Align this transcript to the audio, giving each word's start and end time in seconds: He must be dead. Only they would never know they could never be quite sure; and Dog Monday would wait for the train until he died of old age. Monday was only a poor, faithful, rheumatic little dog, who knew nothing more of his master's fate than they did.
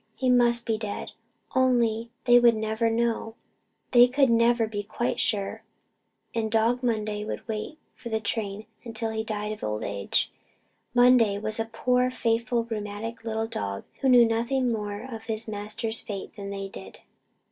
He 0.15 0.31
must 0.31 0.65
be 0.65 0.79
dead. 0.79 1.11
Only 1.53 2.09
they 2.25 2.39
would 2.39 2.55
never 2.55 2.89
know 2.89 3.35
they 3.91 4.07
could 4.07 4.31
never 4.31 4.65
be 4.65 4.81
quite 4.81 5.19
sure; 5.19 5.61
and 6.33 6.49
Dog 6.49 6.81
Monday 6.81 7.23
would 7.23 7.47
wait 7.47 7.77
for 7.93 8.09
the 8.09 8.19
train 8.19 8.65
until 8.83 9.11
he 9.11 9.23
died 9.23 9.51
of 9.51 9.63
old 9.63 9.83
age. 9.83 10.31
Monday 10.95 11.37
was 11.37 11.59
only 11.59 11.69
a 11.69 11.77
poor, 11.77 12.09
faithful, 12.09 12.63
rheumatic 12.63 13.23
little 13.23 13.45
dog, 13.45 13.83
who 13.99 14.09
knew 14.09 14.25
nothing 14.25 14.71
more 14.71 15.03
of 15.03 15.25
his 15.25 15.47
master's 15.47 16.01
fate 16.01 16.35
than 16.35 16.49
they 16.49 16.67
did. 16.67 16.97